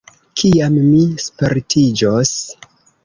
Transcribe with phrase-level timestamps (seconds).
[0.41, 2.33] Kiam mi spertiĝos?